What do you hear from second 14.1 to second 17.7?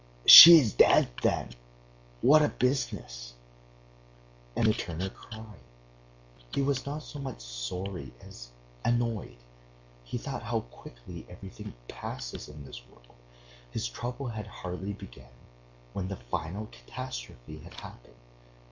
had hardly begun when the final catastrophe